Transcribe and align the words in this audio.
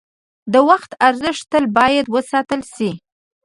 د 0.53 0.55
وخت 0.69 0.91
ارزښت 1.07 1.43
تل 1.51 1.65
باید 1.77 2.05
وساتل 2.15 2.61
شي. 2.73 2.91